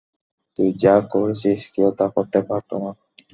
তুই 0.59 0.69
যা 0.83 0.95
করেছিস, 1.13 1.59
কেউ 1.75 1.89
তা 1.99 2.05
করতে 2.15 2.39
পারতো 2.49 2.75
না। 2.83 2.91